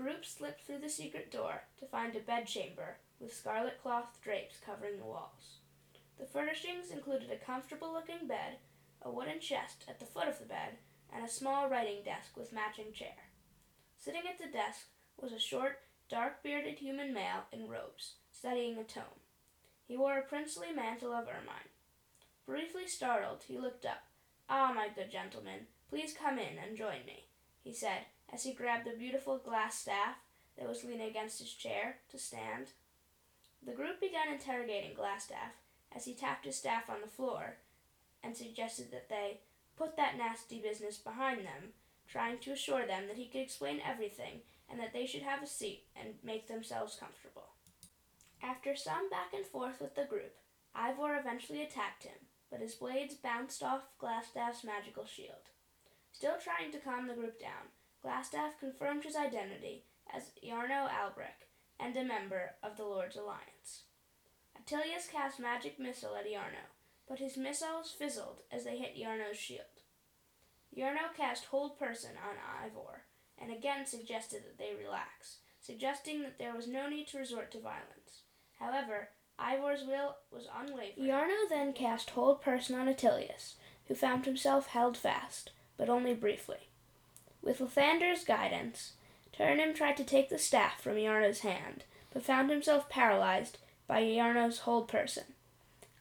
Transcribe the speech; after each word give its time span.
group 0.00 0.24
slipped 0.24 0.62
through 0.62 0.78
the 0.78 0.88
secret 0.88 1.30
door 1.30 1.62
to 1.78 1.86
find 1.86 2.16
a 2.16 2.20
bedchamber 2.20 2.96
with 3.20 3.34
scarlet 3.34 3.80
cloth 3.82 4.18
drapes 4.22 4.56
covering 4.64 4.98
the 4.98 5.04
walls. 5.04 5.58
The 6.18 6.24
furnishings 6.24 6.90
included 6.90 7.30
a 7.30 7.44
comfortable 7.44 7.92
looking 7.92 8.26
bed, 8.26 8.56
a 9.02 9.10
wooden 9.10 9.40
chest 9.40 9.84
at 9.88 9.98
the 10.00 10.06
foot 10.06 10.28
of 10.28 10.38
the 10.38 10.46
bed, 10.46 10.78
and 11.14 11.24
a 11.24 11.28
small 11.28 11.68
writing 11.68 12.02
desk 12.02 12.36
with 12.36 12.52
matching 12.52 12.92
chair. 12.94 13.28
Sitting 13.98 14.22
at 14.28 14.38
the 14.38 14.50
desk 14.50 14.86
was 15.20 15.32
a 15.32 15.38
short, 15.38 15.80
dark 16.08 16.42
bearded 16.42 16.78
human 16.78 17.12
male 17.12 17.44
in 17.52 17.68
robes, 17.68 18.14
studying 18.32 18.78
a 18.78 18.84
tome. 18.84 19.20
He 19.86 19.96
wore 19.96 20.18
a 20.18 20.22
princely 20.22 20.72
mantle 20.72 21.12
of 21.12 21.28
ermine. 21.28 21.70
Briefly 22.46 22.86
startled, 22.86 23.44
he 23.46 23.58
looked 23.58 23.84
up. 23.84 24.04
Ah, 24.48 24.72
my 24.74 24.88
good 24.94 25.10
gentleman, 25.10 25.66
please 25.90 26.14
come 26.14 26.38
in 26.38 26.58
and 26.58 26.76
join 26.76 27.04
me, 27.06 27.26
he 27.62 27.72
said, 27.72 28.06
as 28.32 28.44
he 28.44 28.52
grabbed 28.52 28.86
the 28.86 28.96
beautiful 28.96 29.38
glass 29.38 29.78
staff 29.78 30.16
that 30.58 30.68
was 30.68 30.84
leaning 30.84 31.08
against 31.08 31.40
his 31.40 31.52
chair 31.52 31.96
to 32.10 32.18
stand. 32.18 32.68
The 33.64 33.72
group 33.72 34.00
began 34.00 34.32
interrogating 34.32 34.94
Glasstaff 34.94 35.52
as 35.94 36.04
he 36.04 36.14
tapped 36.14 36.46
his 36.46 36.56
staff 36.56 36.88
on 36.88 37.00
the 37.02 37.08
floor 37.08 37.56
and 38.22 38.36
suggested 38.36 38.90
that 38.90 39.08
they 39.08 39.40
put 39.76 39.96
that 39.96 40.16
nasty 40.16 40.60
business 40.60 40.98
behind 40.98 41.40
them, 41.40 41.72
trying 42.08 42.38
to 42.38 42.52
assure 42.52 42.86
them 42.86 43.04
that 43.06 43.16
he 43.16 43.26
could 43.26 43.40
explain 43.40 43.80
everything 43.84 44.40
and 44.70 44.78
that 44.78 44.92
they 44.92 45.06
should 45.06 45.22
have 45.22 45.42
a 45.42 45.46
seat 45.46 45.84
and 45.96 46.14
make 46.22 46.46
themselves 46.46 46.96
comfortable. 46.98 47.48
After 48.42 48.76
some 48.76 49.10
back 49.10 49.32
and 49.34 49.44
forth 49.44 49.80
with 49.80 49.94
the 49.94 50.04
group, 50.04 50.36
Ivor 50.74 51.16
eventually 51.18 51.62
attacked 51.62 52.04
him, 52.04 52.16
but 52.50 52.60
his 52.60 52.74
blades 52.74 53.14
bounced 53.14 53.62
off 53.62 53.88
Glasstaff's 54.00 54.64
magical 54.64 55.04
shield. 55.04 55.50
Still 56.12 56.36
trying 56.42 56.72
to 56.72 56.78
calm 56.78 57.06
the 57.06 57.14
group 57.14 57.40
down, 57.40 57.68
Glasstaff 58.04 58.58
confirmed 58.58 59.04
his 59.04 59.16
identity 59.16 59.84
as 60.12 60.32
Iarno 60.44 60.88
Albrek 60.88 61.48
and 61.78 61.96
a 61.96 62.04
member 62.04 62.52
of 62.62 62.76
the 62.76 62.84
Lord's 62.84 63.16
Alliance. 63.16 63.84
Attilius 64.58 65.10
cast 65.10 65.40
magic 65.40 65.78
missile 65.78 66.16
at 66.16 66.26
Iarno, 66.26 66.68
but 67.08 67.18
his 67.18 67.36
missiles 67.36 67.90
fizzled 67.90 68.42
as 68.50 68.64
they 68.64 68.78
hit 68.78 68.96
Iarno's 68.96 69.38
shield. 69.38 69.84
Iarno 70.76 71.14
cast 71.16 71.46
Hold 71.46 71.78
Person 71.78 72.12
on 72.16 72.36
Ivor, 72.64 73.04
and 73.38 73.50
again 73.50 73.86
suggested 73.86 74.44
that 74.44 74.58
they 74.58 74.72
relax, 74.74 75.38
suggesting 75.60 76.22
that 76.22 76.38
there 76.38 76.54
was 76.54 76.68
no 76.68 76.88
need 76.88 77.08
to 77.08 77.18
resort 77.18 77.50
to 77.52 77.60
violence. 77.60 78.22
However, 78.58 79.10
Ivor's 79.38 79.84
will 79.84 80.16
was 80.30 80.46
unwavering. 80.54 81.08
Iarno 81.08 81.48
then 81.48 81.72
cast 81.72 82.10
Hold 82.10 82.40
Person 82.42 82.76
on 82.76 82.88
Attilius, 82.88 83.54
who 83.88 83.94
found 83.94 84.26
himself 84.26 84.68
held 84.68 84.96
fast, 84.96 85.50
but 85.76 85.88
only 85.88 86.14
briefly. 86.14 86.69
With 87.42 87.60
Lathander's 87.60 88.24
guidance, 88.24 88.92
Turnham 89.32 89.74
tried 89.74 89.96
to 89.96 90.04
take 90.04 90.28
the 90.28 90.38
staff 90.38 90.80
from 90.80 90.96
Iarno's 90.96 91.40
hand, 91.40 91.84
but 92.12 92.24
found 92.24 92.50
himself 92.50 92.88
paralyzed 92.88 93.58
by 93.86 94.02
Iarno's 94.02 94.60
hold 94.60 94.88
person. 94.88 95.24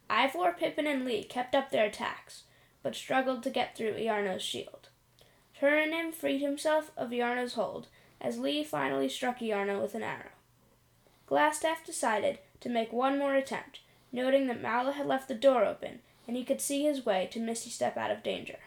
Ivor, 0.09 0.55
Pippin, 0.57 0.87
and 0.87 1.05
Lee 1.05 1.23
kept 1.23 1.55
up 1.55 1.69
their 1.69 1.85
attacks, 1.85 2.43
but 2.83 2.95
struggled 2.95 3.43
to 3.43 3.49
get 3.49 3.75
through 3.75 3.93
Iarno's 3.93 4.41
shield. 4.41 4.89
Turnham 5.59 6.11
freed 6.11 6.41
himself 6.41 6.91
of 6.97 7.11
Iarno's 7.11 7.53
hold 7.53 7.87
as 8.21 8.39
Lee 8.39 8.63
finally 8.63 9.07
struck 9.07 9.39
Iarno 9.39 9.81
with 9.81 9.95
an 9.95 10.03
arrow. 10.03 10.31
Glasstaff 11.27 11.85
decided 11.85 12.39
to 12.59 12.69
make 12.69 12.91
one 12.91 13.17
more 13.17 13.35
attempt, 13.35 13.81
noting 14.11 14.47
that 14.47 14.61
Mala 14.61 14.93
had 14.93 15.05
left 15.05 15.27
the 15.27 15.35
door 15.35 15.63
open 15.63 15.99
and 16.27 16.35
he 16.37 16.43
could 16.43 16.61
see 16.61 16.83
his 16.83 17.05
way 17.05 17.27
to 17.31 17.39
Misty 17.39 17.69
Step 17.69 17.97
out 17.97 18.11
of 18.11 18.23
danger. 18.23 18.57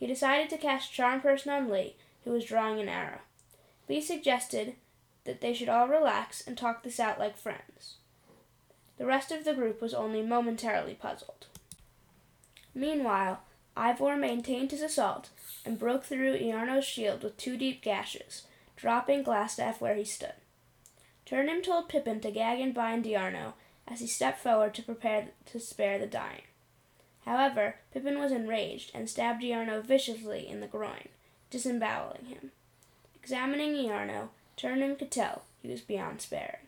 He 0.00 0.06
decided 0.06 0.48
to 0.48 0.56
cast 0.56 0.92
Charm 0.92 1.20
Person 1.20 1.52
on 1.52 1.68
Lee, 1.68 1.94
who 2.24 2.30
was 2.30 2.46
drawing 2.46 2.80
an 2.80 2.88
arrow. 2.88 3.20
Lee 3.86 4.00
suggested 4.00 4.74
that 5.24 5.42
they 5.42 5.52
should 5.52 5.68
all 5.68 5.86
relax 5.86 6.44
and 6.46 6.56
talk 6.56 6.82
this 6.82 6.98
out 6.98 7.18
like 7.18 7.36
friends. 7.36 7.96
The 8.96 9.04
rest 9.04 9.30
of 9.30 9.44
the 9.44 9.52
group 9.52 9.82
was 9.82 9.92
only 9.92 10.22
momentarily 10.22 10.94
puzzled. 10.94 11.46
Meanwhile, 12.74 13.42
Ivor 13.76 14.16
maintained 14.16 14.70
his 14.70 14.80
assault 14.80 15.28
and 15.66 15.78
broke 15.78 16.04
through 16.04 16.38
Iarno's 16.38 16.86
shield 16.86 17.22
with 17.22 17.36
two 17.36 17.58
deep 17.58 17.82
gashes, 17.82 18.46
dropping 18.76 19.22
Glasstaff 19.22 19.82
where 19.82 19.96
he 19.96 20.04
stood. 20.04 20.34
Turnham 21.26 21.60
told 21.60 21.90
Pippin 21.90 22.20
to 22.20 22.30
gag 22.30 22.58
and 22.58 22.72
bind 22.72 23.04
Iarno 23.04 23.52
as 23.86 24.00
he 24.00 24.06
stepped 24.06 24.40
forward 24.40 24.74
to 24.74 24.82
prepare 24.82 25.28
to 25.46 25.60
spare 25.60 25.98
the 25.98 26.06
dying. 26.06 26.42
However, 27.30 27.76
Pippin 27.92 28.18
was 28.18 28.32
enraged 28.32 28.90
and 28.92 29.08
stabbed 29.08 29.44
Iarno 29.44 29.84
viciously 29.84 30.48
in 30.48 30.58
the 30.58 30.66
groin, 30.66 31.10
disemboweling 31.48 32.24
him. 32.24 32.50
Examining 33.14 33.72
Iarno, 33.74 34.30
Turnham 34.56 34.96
could 34.96 35.12
tell 35.12 35.44
he 35.62 35.68
was 35.68 35.80
beyond 35.80 36.20
sparing. 36.20 36.66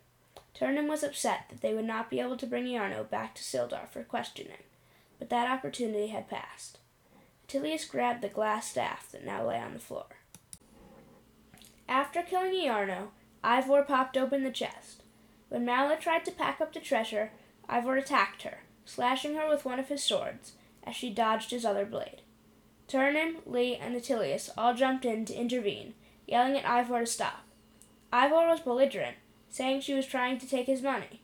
Turnham 0.54 0.86
was 0.86 1.02
upset 1.02 1.46
that 1.48 1.62
they 1.62 1.74
would 1.74 1.84
not 1.84 2.08
be 2.08 2.20
able 2.20 2.36
to 2.36 2.46
bring 2.46 2.66
Iarno 2.66 3.10
back 3.10 3.34
to 3.34 3.42
Sildar 3.42 3.88
for 3.88 4.04
questioning, 4.04 4.62
but 5.18 5.30
that 5.30 5.50
opportunity 5.50 6.06
had 6.06 6.30
passed. 6.30 6.78
Attilius 7.48 7.84
grabbed 7.84 8.22
the 8.22 8.28
glass 8.28 8.68
staff 8.68 9.10
that 9.10 9.26
now 9.26 9.44
lay 9.44 9.58
on 9.58 9.72
the 9.72 9.80
floor. 9.80 10.06
After 11.88 12.22
killing 12.22 12.52
Iarno, 12.52 13.08
Ivor 13.42 13.82
popped 13.82 14.16
open 14.16 14.44
the 14.44 14.52
chest. 14.52 15.02
When 15.48 15.64
Mala 15.64 15.96
tried 15.96 16.24
to 16.26 16.30
pack 16.30 16.60
up 16.60 16.72
the 16.72 16.78
treasure, 16.78 17.32
Ivor 17.68 17.96
attacked 17.96 18.42
her, 18.42 18.60
slashing 18.84 19.34
her 19.34 19.48
with 19.48 19.64
one 19.64 19.78
of 19.78 19.88
his 19.88 20.02
swords 20.02 20.52
as 20.84 20.96
she 20.96 21.10
dodged 21.10 21.50
his 21.50 21.64
other 21.64 21.84
blade. 21.84 22.22
Turnham, 22.88 23.36
Lee, 23.46 23.76
and 23.76 23.94
Attilius 23.94 24.50
all 24.56 24.74
jumped 24.74 25.04
in 25.04 25.24
to 25.24 25.34
intervene, 25.34 25.94
yelling 26.26 26.56
at 26.56 26.68
Ivor 26.68 27.00
to 27.00 27.06
stop. 27.06 27.44
Ivor 28.12 28.46
was 28.46 28.60
belligerent, 28.60 29.16
saying 29.48 29.80
she 29.80 29.94
was 29.94 30.06
trying 30.06 30.38
to 30.38 30.48
take 30.48 30.66
his 30.66 30.82
money. 30.82 31.20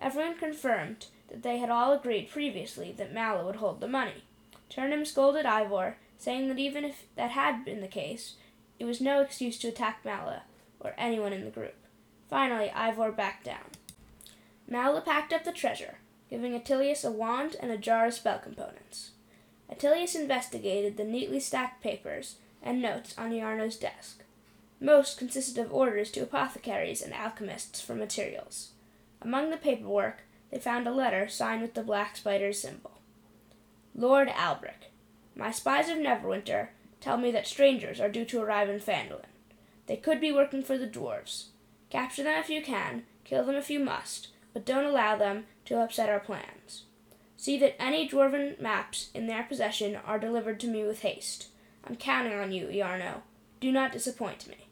Everyone 0.00 0.36
confirmed 0.36 1.06
that 1.28 1.42
they 1.42 1.58
had 1.58 1.70
all 1.70 1.92
agreed 1.92 2.30
previously 2.30 2.92
that 2.92 3.12
Mala 3.12 3.44
would 3.44 3.56
hold 3.56 3.80
the 3.80 3.88
money. 3.88 4.24
Turnham 4.68 5.04
scolded 5.04 5.46
Ivor, 5.46 5.96
saying 6.18 6.48
that 6.48 6.58
even 6.58 6.84
if 6.84 7.06
that 7.16 7.30
had 7.30 7.64
been 7.64 7.80
the 7.80 7.88
case, 7.88 8.34
it 8.78 8.84
was 8.84 9.00
no 9.00 9.20
excuse 9.20 9.58
to 9.58 9.68
attack 9.68 10.04
Mala 10.04 10.42
or 10.78 10.94
anyone 10.96 11.32
in 11.32 11.44
the 11.44 11.50
group. 11.50 11.74
Finally, 12.28 12.70
Ivor 12.70 13.10
backed 13.10 13.44
down. 13.44 13.70
Mala 14.68 15.00
packed 15.00 15.32
up 15.32 15.44
the 15.44 15.52
treasure, 15.52 15.98
giving 16.30 16.58
Attilius 16.58 17.04
a 17.04 17.10
wand 17.10 17.56
and 17.60 17.70
a 17.70 17.76
jar 17.76 18.06
of 18.06 18.14
spell 18.14 18.38
components. 18.38 19.10
Attilius 19.70 20.14
investigated 20.14 20.96
the 20.96 21.04
neatly 21.04 21.40
stacked 21.40 21.82
papers 21.82 22.36
and 22.62 22.80
notes 22.80 23.14
on 23.18 23.32
Iarno's 23.32 23.76
desk. 23.76 24.22
Most 24.80 25.18
consisted 25.18 25.58
of 25.58 25.72
orders 25.72 26.10
to 26.12 26.20
apothecaries 26.20 27.02
and 27.02 27.12
alchemists 27.12 27.80
for 27.80 27.94
materials. 27.94 28.70
Among 29.20 29.50
the 29.50 29.56
paperwork, 29.56 30.22
they 30.50 30.58
found 30.58 30.86
a 30.86 30.92
letter 30.92 31.28
signed 31.28 31.62
with 31.62 31.74
the 31.74 31.82
black 31.82 32.16
spider's 32.16 32.60
symbol. 32.60 32.92
Lord 33.94 34.28
Albrek, 34.28 34.88
my 35.36 35.50
spies 35.50 35.88
of 35.88 35.98
Neverwinter 35.98 36.68
tell 37.00 37.16
me 37.16 37.30
that 37.32 37.46
strangers 37.46 38.00
are 38.00 38.08
due 38.08 38.24
to 38.26 38.40
arrive 38.40 38.68
in 38.68 38.80
Phandalin. 38.80 39.24
They 39.86 39.96
could 39.96 40.20
be 40.20 40.32
working 40.32 40.62
for 40.62 40.78
the 40.78 40.86
dwarves. 40.86 41.46
Capture 41.90 42.22
them 42.22 42.38
if 42.40 42.48
you 42.48 42.62
can, 42.62 43.02
kill 43.24 43.44
them 43.44 43.56
if 43.56 43.70
you 43.70 43.80
must, 43.80 44.28
but 44.52 44.66
don't 44.66 44.84
allow 44.84 45.16
them 45.16 45.44
to 45.66 45.80
upset 45.80 46.08
our 46.08 46.20
plans. 46.20 46.84
See 47.36 47.58
that 47.58 47.80
any 47.80 48.08
dwarven 48.08 48.60
maps 48.60 49.10
in 49.14 49.26
their 49.26 49.44
possession 49.44 49.96
are 49.96 50.18
delivered 50.18 50.60
to 50.60 50.66
me 50.66 50.84
with 50.84 51.00
haste. 51.00 51.48
I'm 51.84 51.96
counting 51.96 52.34
on 52.34 52.52
you, 52.52 52.66
Iarno. 52.66 53.22
Do 53.60 53.72
not 53.72 53.92
disappoint 53.92 54.48
me. 54.48 54.66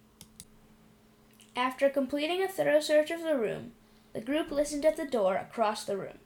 After 1.57 1.89
completing 1.89 2.43
a 2.43 2.49
thorough 2.49 2.81
search 2.81 3.11
of 3.11 3.23
the 3.23 3.37
room, 3.37 3.73
the 4.13 4.21
group 4.21 4.51
listened 4.51 4.85
at 4.85 4.97
the 4.97 5.07
door 5.07 5.37
across 5.37 5.85
the 5.85 5.97
room. 5.97 6.19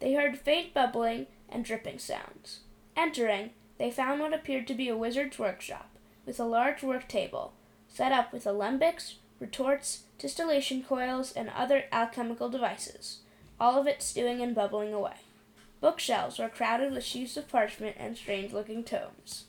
They 0.00 0.14
heard 0.14 0.38
faint 0.38 0.74
bubbling 0.74 1.26
and 1.48 1.64
dripping 1.64 1.98
sounds. 1.98 2.60
Entering, 2.96 3.50
they 3.78 3.90
found 3.90 4.20
what 4.20 4.32
appeared 4.32 4.66
to 4.68 4.74
be 4.74 4.88
a 4.88 4.96
wizard's 4.96 5.38
workshop, 5.38 5.90
with 6.24 6.40
a 6.40 6.44
large 6.44 6.82
work 6.82 7.08
table, 7.08 7.52
set 7.88 8.12
up 8.12 8.32
with 8.32 8.44
alembics, 8.44 9.14
retorts, 9.38 10.04
distillation 10.18 10.82
coils, 10.82 11.32
and 11.32 11.48
other 11.50 11.84
alchemical 11.92 12.48
devices, 12.48 13.18
all 13.60 13.78
of 13.78 13.86
it 13.86 14.02
stewing 14.02 14.40
and 14.40 14.54
bubbling 14.54 14.92
away. 14.92 15.16
Bookshelves 15.80 16.38
were 16.38 16.48
crowded 16.48 16.92
with 16.92 17.04
sheets 17.04 17.36
of 17.36 17.48
parchment 17.48 17.96
and 17.98 18.16
strange 18.16 18.52
looking 18.52 18.82
tomes. 18.82 19.44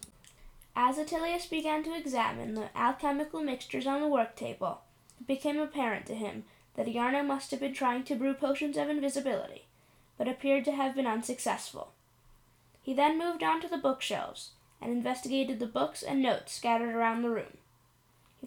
As 0.76 0.98
Attilius 0.98 1.48
began 1.50 1.84
to 1.84 1.96
examine 1.96 2.54
the 2.54 2.70
alchemical 2.78 3.42
mixtures 3.42 3.88
on 3.88 4.02
the 4.02 4.08
work 4.08 4.36
table, 4.36 4.82
it 5.20 5.26
became 5.26 5.58
apparent 5.58 6.06
to 6.08 6.16
him 6.16 6.44
that 6.76 6.88
Iarno 6.88 7.26
must 7.26 7.52
have 7.52 7.60
been 7.60 7.74
trying 7.74 8.04
to 8.04 8.16
brew 8.16 8.34
potions 8.34 8.78
of 8.78 8.90
invisibility, 8.90 9.66
but 10.18 10.28
appeared 10.28 10.66
to 10.66 10.74
have 10.74 10.96
been 10.96 11.08
unsuccessful. 11.08 11.94
He 12.82 12.94
then 12.94 13.18
moved 13.18 13.42
on 13.42 13.60
to 13.62 13.68
the 13.68 13.78
bookshelves 13.78 14.52
and 14.82 14.92
investigated 14.92 15.60
the 15.60 15.66
books 15.66 16.04
and 16.04 16.22
notes 16.22 16.54
scattered 16.54 16.94
around 16.94 17.22
the 17.22 17.30
room. 17.30 17.58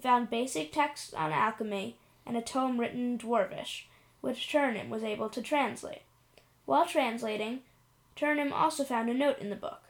Found 0.03 0.31
basic 0.31 0.73
texts 0.73 1.13
on 1.13 1.33
alchemy 1.33 1.97
and 2.25 2.37
a 2.37 2.43
tome 2.43 2.81
written 2.81 3.01
in 3.01 3.19
Dwarvish, 3.19 3.85
which 4.21 4.51
Turnham 4.51 4.89
was 4.91 5.03
able 5.03 5.29
to 5.29 5.43
translate. 5.43 6.03
While 6.65 6.87
translating, 6.87 7.61
Turnham 8.17 8.53
also 8.53 8.85
found 8.85 9.11
a 9.11 9.15
note 9.15 9.39
in 9.39 9.51
the 9.51 9.57
book 9.57 9.83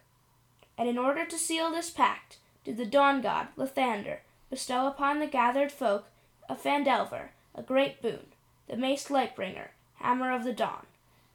and 0.81 0.89
in 0.89 0.97
order 0.97 1.27
to 1.27 1.37
seal 1.37 1.71
this 1.71 1.91
pact, 1.91 2.39
did 2.65 2.79
the 2.79 2.87
dawn 2.87 3.21
god, 3.21 3.49
Lathander, 3.55 4.21
bestow 4.49 4.87
upon 4.87 5.19
the 5.19 5.27
gathered 5.27 5.71
folk 5.71 6.07
of 6.49 6.63
Phandelver, 6.63 7.29
a 7.55 7.63
great 7.63 8.01
boon, 8.01 8.29
the 8.67 8.79
Mace 8.79 9.09
Lightbringer, 9.09 9.69
Hammer 9.97 10.33
of 10.33 10.43
the 10.43 10.55
Dawn. 10.55 10.87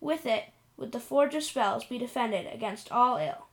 With 0.02 0.26
it 0.26 0.46
would 0.78 0.94
the 0.94 1.00
Forge 1.00 1.36
of 1.36 1.44
Spells 1.44 1.86
be 1.86 2.00
defended 2.00 2.52
against 2.52 2.92
all 2.92 3.18
ill. 3.18 3.46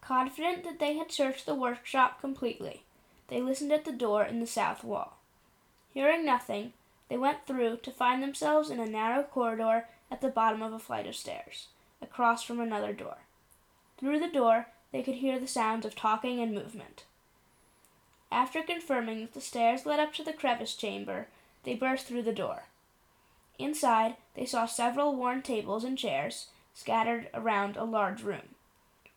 Confident 0.00 0.64
that 0.64 0.78
they 0.78 0.96
had 0.96 1.12
searched 1.12 1.44
the 1.44 1.54
workshop 1.54 2.18
completely, 2.18 2.82
they 3.28 3.40
listened 3.40 3.72
at 3.72 3.84
the 3.84 3.92
door 3.92 4.24
in 4.24 4.40
the 4.40 4.46
south 4.46 4.84
wall. 4.84 5.18
Hearing 5.92 6.24
nothing, 6.24 6.72
they 7.08 7.16
went 7.16 7.46
through 7.46 7.78
to 7.78 7.90
find 7.90 8.22
themselves 8.22 8.70
in 8.70 8.80
a 8.80 8.86
narrow 8.86 9.22
corridor 9.22 9.86
at 10.10 10.20
the 10.20 10.28
bottom 10.28 10.62
of 10.62 10.72
a 10.72 10.78
flight 10.78 11.06
of 11.06 11.16
stairs, 11.16 11.68
across 12.00 12.42
from 12.42 12.60
another 12.60 12.92
door. 12.92 13.18
Through 13.98 14.20
the 14.20 14.28
door, 14.28 14.68
they 14.92 15.02
could 15.02 15.16
hear 15.16 15.38
the 15.38 15.46
sounds 15.46 15.86
of 15.86 15.94
talking 15.94 16.40
and 16.40 16.54
movement. 16.54 17.04
After 18.30 18.62
confirming 18.62 19.20
that 19.20 19.34
the 19.34 19.40
stairs 19.40 19.86
led 19.86 20.00
up 20.00 20.12
to 20.14 20.24
the 20.24 20.32
crevice 20.32 20.74
chamber, 20.74 21.28
they 21.64 21.74
burst 21.74 22.06
through 22.06 22.22
the 22.22 22.32
door. 22.32 22.64
Inside, 23.58 24.16
they 24.34 24.44
saw 24.44 24.66
several 24.66 25.16
worn 25.16 25.42
tables 25.42 25.84
and 25.84 25.96
chairs 25.96 26.48
scattered 26.74 27.28
around 27.32 27.76
a 27.76 27.84
large 27.84 28.22
room. 28.22 28.54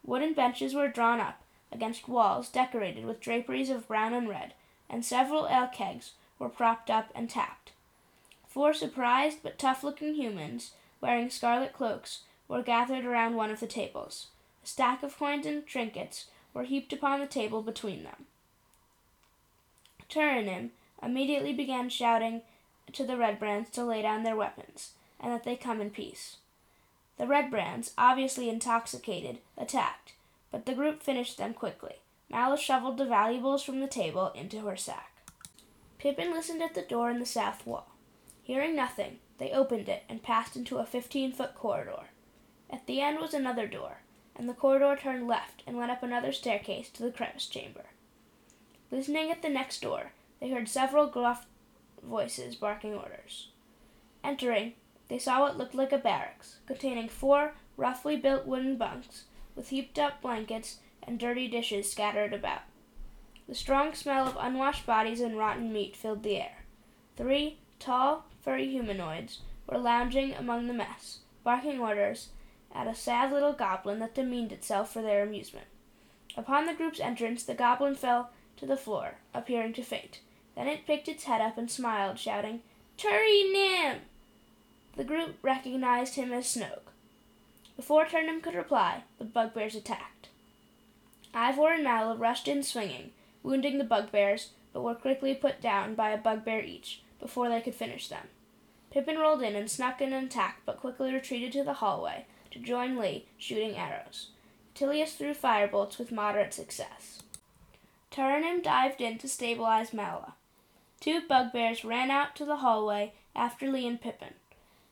Wooden 0.06 0.34
benches 0.34 0.74
were 0.74 0.88
drawn 0.88 1.20
up 1.20 1.42
against 1.72 2.08
walls 2.08 2.50
decorated 2.50 3.06
with 3.06 3.20
draperies 3.20 3.70
of 3.70 3.88
brown 3.88 4.14
and 4.14 4.28
red, 4.28 4.54
and 4.90 5.06
several 5.06 5.48
ale 5.48 5.68
kegs 5.68 6.14
were 6.38 6.50
propped 6.50 6.90
up 6.90 7.12
and 7.14 7.30
tapped. 7.30 7.72
Four 8.48 8.74
surprised 8.74 9.40
but 9.44 9.60
tough 9.60 9.84
looking 9.84 10.16
humans, 10.16 10.72
wearing 11.02 11.30
scarlet 11.30 11.74
cloaks, 11.74 12.22
were 12.48 12.64
gathered 12.64 13.06
around 13.06 13.36
one 13.36 13.52
of 13.52 13.60
the 13.60 13.68
tables. 13.68 14.28
A 14.64 14.68
stack 14.68 15.04
of 15.04 15.18
coins 15.18 15.46
and 15.46 15.66
trinkets 15.66 16.26
were 16.54 16.64
heaped 16.64 16.92
upon 16.92 17.20
the 17.20 17.28
table 17.28 17.62
between 17.62 18.04
them. 18.04 18.26
Turanim 20.10 20.72
immediately 21.02 21.54
began 21.54 21.90
shouting 21.90 22.42
to 22.92 23.06
the 23.06 23.18
Red 23.18 23.40
Brands 23.40 23.70
to 23.72 23.84
lay 23.84 24.02
down 24.02 24.24
their 24.24 24.36
weapons, 24.36 24.94
and 25.20 25.32
that 25.32 25.44
they 25.44 25.56
come 25.56 25.80
in 25.80 25.92
peace. 25.92 26.38
The 27.18 27.28
Red 27.28 27.52
Brands, 27.52 27.94
obviously 27.98 28.50
intoxicated, 28.50 29.40
attacked, 29.58 30.14
but 30.52 30.66
the 30.66 30.74
group 30.74 31.02
finished 31.02 31.38
them 31.38 31.54
quickly. 31.54 31.96
Malice 32.30 32.62
shoveled 32.62 32.98
the 32.98 33.06
valuables 33.06 33.64
from 33.64 33.80
the 33.80 33.88
table 33.88 34.32
into 34.36 34.60
her 34.62 34.78
sack. 34.78 35.22
Pippin 35.98 36.32
listened 36.32 36.62
at 36.62 36.76
the 36.76 36.82
door 36.82 37.10
in 37.10 37.20
the 37.20 37.26
south 37.26 37.66
wall. 37.66 37.92
Hearing 38.44 38.76
nothing, 38.76 39.20
they 39.38 39.52
opened 39.52 39.90
it 39.90 40.04
and 40.08 40.24
passed 40.24 40.56
into 40.56 40.78
a 40.78 40.86
fifteen 40.86 41.32
foot 41.32 41.56
corridor. 41.56 42.10
At 42.70 42.86
the 42.88 43.02
end 43.02 43.20
was 43.20 43.34
another 43.34 43.68
door, 43.68 44.02
and 44.36 44.48
the 44.48 44.54
corridor 44.54 44.98
turned 45.00 45.28
left 45.28 45.64
and 45.66 45.78
went 45.78 45.92
up 45.92 46.04
another 46.04 46.32
staircase 46.32 46.90
to 46.90 47.04
the 47.04 47.12
crevice 47.12 47.48
chamber. 47.48 47.86
Listening 48.92 49.30
at 49.32 49.42
the 49.42 49.50
next 49.50 49.82
door, 49.82 50.12
they 50.40 50.50
heard 50.50 50.70
several 50.70 51.08
gruff 51.08 51.46
voices 52.02 52.56
barking 52.56 52.94
orders. 52.94 53.50
Entering, 54.24 54.74
they 55.10 55.20
saw 55.20 55.42
what 55.42 55.58
looked 55.58 55.76
like 55.76 55.92
a 55.92 55.98
barracks, 55.98 56.58
containing 56.66 57.10
four 57.10 57.54
roughly 57.78 58.16
built 58.16 58.46
wooden 58.46 58.78
bunks 58.78 59.24
with 59.60 59.70
heaped 59.70 60.00
up 60.00 60.22
blankets 60.22 60.78
and 61.04 61.20
dirty 61.20 61.46
dishes 61.46 61.92
scattered 61.92 62.32
about. 62.32 62.62
The 63.46 63.54
strong 63.54 63.94
smell 63.94 64.26
of 64.26 64.38
unwashed 64.40 64.86
bodies 64.86 65.20
and 65.20 65.38
rotten 65.38 65.74
meat 65.74 65.98
filled 65.98 66.24
the 66.24 66.38
air. 66.38 66.64
Three 67.18 67.58
tall, 67.78 68.24
furry 68.42 68.70
humanoids 68.70 69.42
were 69.68 69.78
lounging 69.78 70.34
among 70.34 70.68
the 70.68 70.74
mess, 70.74 71.20
barking 71.44 71.82
orders 71.82 72.30
at 72.74 72.88
a 72.88 72.96
sad 72.96 73.34
little 73.34 73.52
goblin 73.52 74.00
that 74.00 74.16
demeaned 74.16 74.54
itself 74.54 74.94
for 74.94 75.02
their 75.02 75.24
amusement. 75.24 75.68
Upon 76.38 76.66
the 76.66 76.74
group's 76.74 77.02
entrance, 77.02 77.44
the 77.44 77.54
goblin 77.54 77.96
fell 77.96 78.30
to 78.56 78.66
the 78.66 78.78
floor, 78.78 79.16
appearing 79.34 79.74
to 79.74 79.84
faint. 79.84 80.22
Then 80.56 80.68
it 80.68 80.88
picked 80.88 81.10
its 81.10 81.26
head 81.26 81.42
up 81.42 81.58
and 81.58 81.70
smiled, 81.70 82.18
shouting, 82.18 82.62
Turry 82.98 83.52
Nim! 83.52 83.98
The 84.96 85.04
group 85.04 85.36
recognized 85.42 86.16
him 86.16 86.32
as 86.32 86.46
Snoke. 86.46 86.94
Before 87.80 88.06
Turnham 88.06 88.42
could 88.42 88.56
reply, 88.56 89.04
the 89.20 89.24
bugbears 89.24 89.74
attacked. 89.74 90.28
Ivor 91.34 91.72
and 91.72 91.84
Mal 91.86 92.18
rushed 92.18 92.50
in 92.50 92.62
swinging, 92.62 93.12
wounding 93.42 93.78
the 93.78 93.86
bugbears, 93.86 94.50
but 94.74 94.82
were 94.82 94.96
quickly 94.96 95.34
put 95.34 95.62
down 95.62 95.96
by 95.96 96.10
a 96.10 96.18
bugbear 96.18 96.60
each 96.62 97.04
before 97.22 97.48
they 97.48 97.62
could 97.62 97.74
finish 97.74 98.10
them. 98.10 98.28
Pippin 98.92 99.18
rolled 99.18 99.42
in 99.42 99.56
and 99.56 99.72
snuck 99.72 100.02
in 100.02 100.12
an 100.12 100.26
attack, 100.26 100.60
but 100.66 100.82
quickly 100.82 101.14
retreated 101.14 101.54
to 101.54 101.64
the 101.64 101.76
hallway 101.76 102.26
to 102.52 102.60
join 102.60 102.98
Lee, 102.98 103.28
shooting 103.38 103.78
arrows. 103.78 104.32
Tilius 104.76 105.14
threw 105.14 105.34
firebolts 105.34 105.98
with 105.98 106.12
moderate 106.12 106.54
success. 106.54 107.24
Turanim 108.12 108.62
dived 108.62 109.00
in 109.00 109.18
to 109.20 109.30
stabilize 109.30 109.94
Mala. 109.94 110.34
Two 111.00 111.22
bugbears 111.26 111.86
ran 111.86 112.12
out 112.12 112.36
to 112.36 112.44
the 112.44 112.58
hallway 112.58 113.14
after 113.34 113.72
Lee 113.72 113.88
and 113.88 114.02
Pippin. 114.02 114.34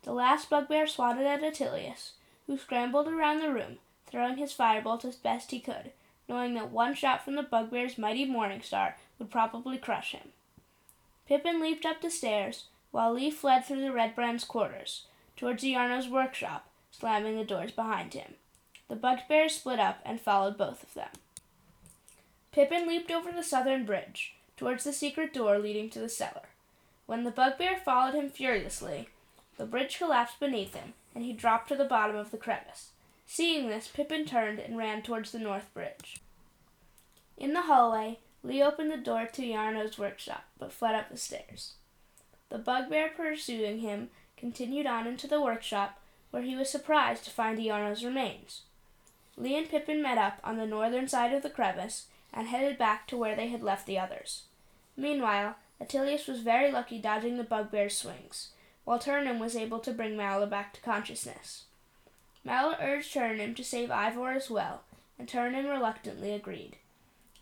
The 0.04 0.14
last 0.14 0.50
bugbear 0.50 0.88
swatted 0.88 1.26
at 1.26 1.44
Attilius, 1.44 2.14
who 2.48 2.58
scrambled 2.58 3.08
around 3.08 3.40
the 3.40 3.54
room, 3.54 3.78
throwing 4.08 4.38
his 4.38 4.54
firebolt 4.54 5.06
as 5.06 5.16
best 5.16 5.52
he 5.52 5.60
could, 5.60 5.92
knowing 6.28 6.54
that 6.56 6.72
one 6.72 6.94
shot 6.94 7.24
from 7.24 7.36
the 7.36 7.44
bugbear's 7.44 7.98
mighty 7.98 8.26
morning 8.26 8.62
star 8.62 8.96
would 9.20 9.30
probably 9.30 9.78
crush 9.78 10.14
him. 10.14 10.30
Pippin 11.28 11.62
leaped 11.62 11.86
up 11.86 12.02
the 12.02 12.10
stairs, 12.10 12.66
while 12.92 13.14
Lee 13.14 13.30
fled 13.30 13.66
through 13.66 13.82
the 13.82 13.92
Red 13.92 14.16
Brand's 14.16 14.46
quarters, 14.46 15.04
towards 15.36 15.64
Iarno's 15.64 16.08
workshop, 16.08 16.68
slamming 16.92 17.38
the 17.38 17.44
doors 17.44 17.72
behind 17.72 18.14
him. 18.14 18.36
The 18.88 18.96
bugbears 18.96 19.56
split 19.56 19.80
up 19.80 20.00
and 20.06 20.20
followed 20.20 20.58
both 20.58 20.84
of 20.84 20.94
them. 20.94 21.10
Pippin 22.54 22.88
leaped 22.88 23.12
over 23.12 23.32
the 23.32 23.44
southern 23.44 23.86
bridge, 23.86 24.36
towards 24.56 24.84
the 24.84 24.94
secret 24.94 25.34
door 25.34 25.60
leading 25.60 25.90
to 25.92 26.00
the 26.00 26.10
cellar. 26.10 26.50
When 27.06 27.24
the 27.24 27.32
bugbear 27.32 27.78
followed 27.78 28.16
him 28.16 28.30
furiously, 28.30 29.10
the 29.58 29.66
bridge 29.66 29.98
collapsed 29.98 30.40
beneath 30.40 30.74
him, 30.74 30.94
and 31.18 31.26
he 31.26 31.34
dropped 31.34 31.68
to 31.68 31.76
the 31.76 31.84
bottom 31.84 32.16
of 32.16 32.30
the 32.30 32.38
crevice. 32.38 32.92
Seeing 33.26 33.70
this, 33.70 33.88
Pippin 33.88 34.24
turned 34.24 34.60
and 34.60 34.78
ran 34.78 35.02
towards 35.02 35.32
the 35.32 35.40
north 35.40 35.74
bridge. 35.74 36.22
In 37.36 37.54
the 37.54 37.64
hallway, 37.64 38.20
Lee 38.44 38.62
opened 38.62 38.92
the 38.92 38.98
door 38.98 39.26
to 39.26 39.42
Iarno's 39.42 39.98
workshop, 39.98 40.44
but 40.60 40.72
fled 40.72 40.94
up 40.94 41.10
the 41.10 41.18
stairs. 41.18 41.74
The 42.50 42.60
bugbear 42.60 43.10
pursuing 43.10 43.80
him 43.80 44.10
continued 44.38 44.86
on 44.86 45.08
into 45.08 45.26
the 45.26 45.42
workshop, 45.42 46.00
where 46.30 46.44
he 46.44 46.56
was 46.56 46.70
surprised 46.70 47.24
to 47.24 47.32
find 47.32 47.58
Iarno's 47.58 48.06
remains. 48.06 48.62
Lee 49.38 49.58
and 49.58 49.68
Pippin 49.68 50.04
met 50.04 50.20
up 50.20 50.40
on 50.44 50.58
the 50.58 50.68
northern 50.68 51.08
side 51.08 51.34
of 51.34 51.42
the 51.42 51.50
crevice 51.50 52.06
and 52.32 52.48
headed 52.48 52.78
back 52.78 53.08
to 53.08 53.18
where 53.18 53.36
they 53.36 53.48
had 53.48 53.64
left 53.64 53.88
the 53.88 53.98
others. 53.98 54.44
Meanwhile, 54.96 55.56
Attilius 55.82 56.28
was 56.28 56.42
very 56.42 56.72
lucky 56.72 57.00
dodging 57.00 57.38
the 57.38 57.44
bugbear's 57.44 57.98
swings, 57.98 58.50
while 58.88 59.00
Turnham 59.00 59.38
was 59.38 59.54
able 59.54 59.80
to 59.80 59.92
bring 59.92 60.16
Mala 60.16 60.48
back 60.48 60.72
to 60.72 60.80
consciousness. 60.80 61.66
Mala 62.46 62.78
urged 62.82 63.14
Turnham 63.14 63.54
to 63.56 63.62
save 63.62 63.92
Ivor 63.92 64.32
as 64.32 64.50
well, 64.50 64.84
and 65.20 65.28
Turnham 65.28 65.66
reluctantly 65.66 66.32
agreed. 66.32 66.78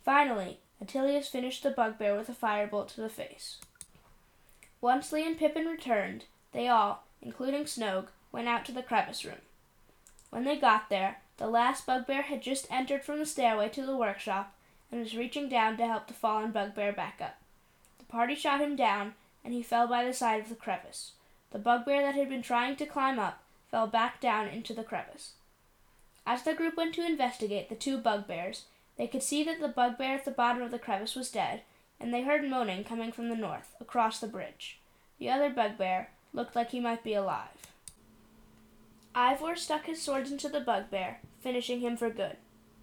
Finally, 0.04 0.58
Attilius 0.84 1.28
finished 1.28 1.62
the 1.62 1.70
bugbear 1.70 2.18
with 2.18 2.30
a 2.30 2.34
firebolt 2.34 2.88
to 2.96 3.02
the 3.02 3.10
face. 3.10 3.60
Once 4.82 5.12
Lee 5.12 5.24
and 5.24 5.38
Pippin 5.38 5.68
returned, 5.68 6.26
they 6.52 6.68
all, 6.68 7.04
including 7.22 7.66
Snoke, 7.66 8.08
went 8.32 8.48
out 8.48 8.66
to 8.66 8.72
the 8.72 8.82
crevice 8.82 9.24
room. 9.24 9.44
When 10.32 10.46
they 10.46 10.58
got 10.58 10.90
there, 10.90 11.18
the 11.38 11.46
last 11.46 11.86
bugbear 11.86 12.24
had 12.24 12.42
just 12.42 12.66
entered 12.72 13.04
from 13.04 13.20
the 13.20 13.26
stairway 13.28 13.70
to 13.70 13.86
the 13.86 13.96
workshop 13.96 14.56
and 14.92 15.00
was 15.00 15.16
reaching 15.16 15.48
down 15.48 15.78
to 15.78 15.86
help 15.86 16.08
the 16.08 16.16
fallen 16.16 16.52
bugbear 16.52 16.92
back 16.92 17.20
up. 17.22 17.38
The 18.00 18.06
party 18.06 18.34
shot 18.34 18.62
him 18.62 18.76
down, 18.76 19.14
and 19.44 19.54
he 19.54 19.62
fell 19.62 19.88
by 19.88 20.04
the 20.04 20.12
side 20.12 20.42
of 20.42 20.50
the 20.50 20.56
crevice. 20.56 21.12
The 21.56 21.62
bugbear 21.62 22.02
that 22.02 22.16
had 22.16 22.28
been 22.28 22.42
trying 22.42 22.76
to 22.76 22.86
climb 22.86 23.18
up 23.18 23.42
fell 23.72 23.88
back 23.88 24.20
down 24.20 24.50
into 24.50 24.74
the 24.74 24.84
crevice. 24.84 25.36
As 26.26 26.44
the 26.44 26.54
group 26.54 26.76
went 26.76 26.94
to 26.96 27.06
investigate 27.06 27.70
the 27.70 27.76
two 27.76 27.98
bugbears, 27.98 28.66
they 28.98 29.08
could 29.08 29.24
see 29.24 29.42
that 29.46 29.62
the 29.62 29.70
bugbear 29.70 30.16
at 30.16 30.26
the 30.26 30.32
bottom 30.32 30.62
of 30.62 30.72
the 30.72 30.78
crevice 30.78 31.16
was 31.16 31.32
dead, 31.32 31.62
and 31.98 32.14
they 32.14 32.24
heard 32.24 32.44
moaning 32.44 32.84
coming 32.84 33.14
from 33.14 33.30
the 33.30 33.38
north, 33.38 33.74
across 33.80 34.20
the 34.20 34.28
bridge. 34.28 34.82
The 35.18 35.30
other 35.30 35.50
bugbear 35.50 36.10
looked 36.34 36.58
like 36.58 36.72
he 36.72 36.82
might 36.82 37.06
be 37.06 37.14
alive. 37.14 37.72
Ivor 39.16 39.56
stuck 39.56 39.86
his 39.86 40.02
swords 40.02 40.34
into 40.34 40.50
the 40.50 40.60
bugbear, 40.60 41.22
finishing 41.40 41.80
him 41.80 41.96
for 41.96 42.10
good. 42.10 42.36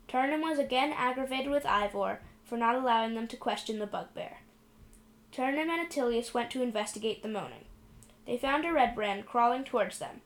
Turnham 0.09 0.41
was 0.41 0.59
again 0.59 0.95
aggravated 0.97 1.51
with 1.51 1.67
Ivor 1.67 2.21
for 2.43 2.57
not 2.57 2.75
allowing 2.75 3.17
them 3.17 3.29
to 3.29 3.37
question 3.37 3.81
the 3.81 3.87
bugbear. 3.87 4.39
Turnham 5.31 5.69
and 5.69 5.87
Attilius 5.87 6.33
went 6.33 6.51
to 6.53 6.63
investigate 6.63 7.23
the 7.23 7.29
moaning. 7.29 7.67
They 8.27 8.39
found 8.39 8.65
a 8.65 8.73
red 8.73 8.95
brand 8.95 9.27
crawling 9.27 9.65
towards 9.65 9.99
them. 9.99 10.21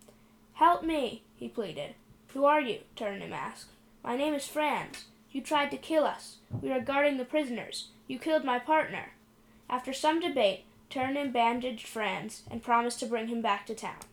Help 0.54 0.82
me, 0.82 1.22
he 1.36 1.48
pleaded. 1.48 1.94
Who 2.34 2.44
are 2.44 2.60
you? 2.60 2.80
Turnham 2.94 3.32
asked. 3.32 3.68
My 4.04 4.16
name 4.16 4.34
is 4.34 4.46
Franz. 4.46 5.04
You 5.32 5.40
tried 5.40 5.70
to 5.70 5.76
kill 5.76 6.04
us. 6.04 6.36
We 6.62 6.70
are 6.70 6.80
guarding 6.80 7.16
the 7.16 7.24
prisoners. 7.24 7.88
You 8.06 8.18
killed 8.18 8.44
my 8.44 8.58
partner. 8.58 9.12
After 9.68 9.92
some 9.92 10.20
debate, 10.20 10.64
Turnham 10.88 11.32
bandaged 11.32 11.86
Franz 11.86 12.42
and 12.50 12.62
promised 12.62 13.00
to 13.00 13.06
bring 13.06 13.28
him 13.28 13.42
back 13.42 13.66
to 13.66 13.74
town. 13.74 14.06